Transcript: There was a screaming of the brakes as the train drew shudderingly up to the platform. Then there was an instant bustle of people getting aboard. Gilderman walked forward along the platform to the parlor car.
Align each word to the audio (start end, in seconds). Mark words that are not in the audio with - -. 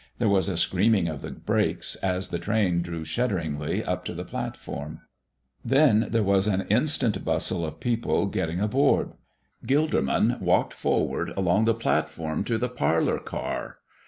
There 0.17 0.27
was 0.27 0.49
a 0.49 0.57
screaming 0.57 1.07
of 1.07 1.21
the 1.21 1.29
brakes 1.29 1.95
as 1.97 2.29
the 2.29 2.39
train 2.39 2.81
drew 2.81 3.05
shudderingly 3.05 3.83
up 3.85 4.03
to 4.05 4.15
the 4.15 4.25
platform. 4.25 5.01
Then 5.63 6.07
there 6.09 6.23
was 6.23 6.47
an 6.47 6.65
instant 6.71 7.23
bustle 7.23 7.63
of 7.63 7.79
people 7.79 8.25
getting 8.25 8.59
aboard. 8.59 9.11
Gilderman 9.63 10.41
walked 10.41 10.73
forward 10.73 11.29
along 11.37 11.65
the 11.65 11.75
platform 11.75 12.43
to 12.45 12.57
the 12.57 12.67
parlor 12.67 13.19
car. 13.19 13.77